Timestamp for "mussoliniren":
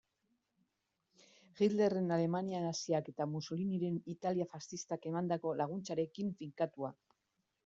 3.35-4.01